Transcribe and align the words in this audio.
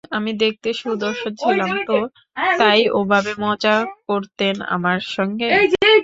আমি 0.09 0.31
দেখতে 0.33 0.69
সুদর্শন 0.73 1.31
ছিলাম 1.35 1.69
তো, 1.87 1.97
তাই 2.59 2.81
ওভাবে 2.91 3.31
মজা 3.39 3.75
করতেন 4.07 4.55
আমার 4.67 4.99
সঙ্গে। 5.15 5.47